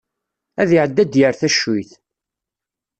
[0.61, 1.91] Ad iɛeddi ad yerr tacuyt.